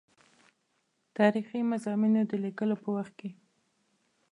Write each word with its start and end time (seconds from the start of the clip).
تاریخي 1.17 1.59
مضامینو 1.71 2.21
د 2.27 2.33
لیکلو 2.45 2.75
په 2.83 2.89
وخت 2.95 3.13
کې. 3.19 3.29